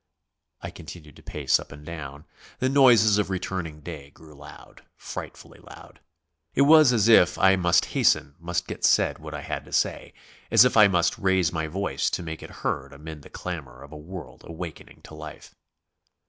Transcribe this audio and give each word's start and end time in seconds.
I 0.63 0.71
continued 0.71 1.15
to 1.17 1.21
pace 1.21 1.59
up 1.59 1.71
and 1.71 1.85
down. 1.85 2.25
The 2.57 2.69
noises 2.69 3.19
of 3.19 3.29
returning 3.29 3.81
day 3.81 4.09
grew 4.09 4.33
loud; 4.33 4.81
frightfully 4.97 5.59
loud. 5.59 5.99
It 6.55 6.63
was 6.63 6.91
as 6.91 7.07
if 7.07 7.37
I 7.37 7.55
must 7.55 7.85
hasten, 7.93 8.33
must 8.39 8.65
get 8.65 8.83
said 8.83 9.19
what 9.19 9.35
I 9.35 9.41
had 9.41 9.63
to 9.65 9.71
say, 9.71 10.15
as 10.49 10.65
if 10.65 10.75
I 10.75 10.87
must 10.87 11.19
raise 11.19 11.53
my 11.53 11.67
voice 11.67 12.09
to 12.17 12.23
make 12.23 12.41
it 12.41 12.49
heard 12.65 12.93
amid 12.93 13.21
the 13.21 13.29
clamour 13.29 13.83
of 13.83 13.91
a 13.91 13.95
world 13.95 14.41
awakening 14.47 15.01
to 15.03 15.13
life. 15.13 15.53